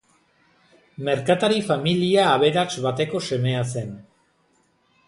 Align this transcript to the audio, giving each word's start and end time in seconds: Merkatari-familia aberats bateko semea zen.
Merkatari-familia 1.09 2.25
aberats 2.39 2.67
bateko 2.87 3.23
semea 3.31 3.63
zen. 3.71 3.95